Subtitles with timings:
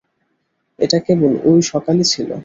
[0.79, 2.29] এটা কেবল ঐ সকালই ছিল।